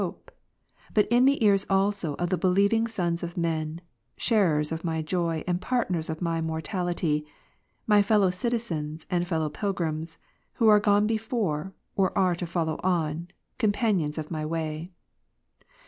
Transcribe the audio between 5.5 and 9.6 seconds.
partners in my mortality, my fellow citizens, and fellow